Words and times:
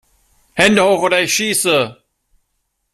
Hände 0.55 0.83
hoch 0.83 1.03
oder 1.03 1.21
ich 1.21 1.31
schieße! 1.35 1.95